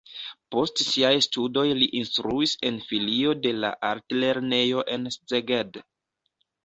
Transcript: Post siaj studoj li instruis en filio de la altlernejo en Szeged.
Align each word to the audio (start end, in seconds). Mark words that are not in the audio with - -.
Post 0.53 0.79
siaj 0.85 1.11
studoj 1.25 1.65
li 1.81 1.89
instruis 1.99 2.55
en 2.71 2.79
filio 2.87 3.35
de 3.43 3.53
la 3.59 3.71
altlernejo 3.93 4.85
en 4.97 5.07
Szeged. 5.19 5.81